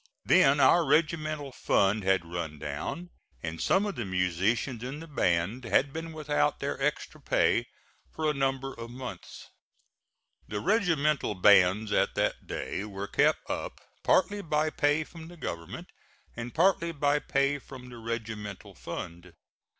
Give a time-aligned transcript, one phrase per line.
[0.25, 3.11] Then our regimental fund had run down
[3.43, 7.67] and some of the musicians in the band had been without their extra pay
[8.11, 9.45] for a number of months.
[10.47, 15.89] The regimental bands at that day were kept up partly by pay from the government,
[16.35, 19.33] and partly by pay from the regimental fund.